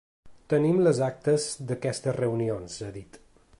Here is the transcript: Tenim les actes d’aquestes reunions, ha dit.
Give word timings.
Tenim 0.53 0.79
les 0.87 1.01
actes 1.09 1.45
d’aquestes 1.73 2.19
reunions, 2.21 2.81
ha 2.89 2.93
dit. 2.99 3.25